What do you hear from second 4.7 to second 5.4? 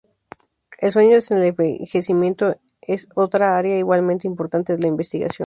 de la investigación.